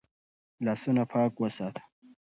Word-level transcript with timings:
لاسونه 0.65 1.03
پاک 1.11 1.33
وساته. 1.41 1.81